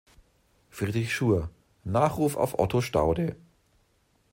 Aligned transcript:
Friedrich 0.71 1.13
Schur: 1.13 1.51
"Nachruf 1.83 2.35
auf 2.35 2.57
Otto 2.57 2.81
Staude". 2.81 3.35